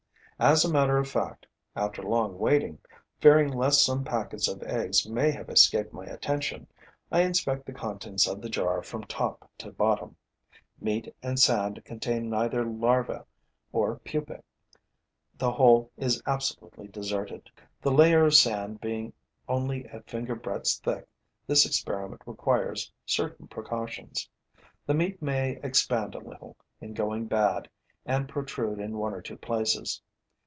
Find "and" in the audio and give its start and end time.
11.21-11.39, 28.07-28.27